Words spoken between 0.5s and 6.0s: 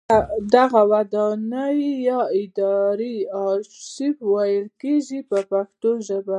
دغه ودانۍ یا ادارې ارشیف ویل کیږي په پښتو